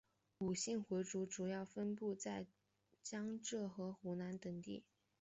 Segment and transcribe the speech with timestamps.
[0.39, 2.47] 伍姓回族主要分布在
[3.03, 4.83] 江浙和湖南等地。